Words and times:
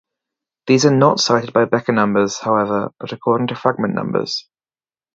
These 0.65 0.87
are 0.87 0.95
not 0.97 1.19
cited 1.19 1.53
by 1.53 1.65
Bekker 1.65 1.93
numbers, 1.93 2.39
however, 2.39 2.89
but 2.99 3.11
according 3.13 3.49
to 3.49 3.55
fragment 3.55 3.93
numbers. 3.93 4.47